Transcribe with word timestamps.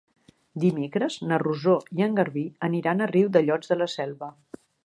Dimecres 0.63 1.17
na 1.31 1.39
Rosó 1.43 1.75
i 1.99 2.07
en 2.07 2.17
Garbí 2.21 2.45
aniran 2.71 3.07
a 3.07 3.11
Riudellots 3.15 3.75
de 3.75 3.81
la 3.83 3.93
Selva. 3.99 4.35